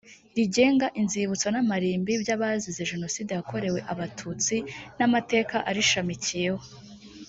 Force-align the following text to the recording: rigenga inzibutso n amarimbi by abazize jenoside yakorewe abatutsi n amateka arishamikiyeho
rigenga 0.37 0.87
inzibutso 1.01 1.47
n 1.51 1.57
amarimbi 1.63 2.13
by 2.21 2.29
abazize 2.35 2.81
jenoside 2.91 3.31
yakorewe 3.33 3.79
abatutsi 3.91 4.55
n 4.97 4.99
amateka 5.07 5.55
arishamikiyeho 5.69 6.65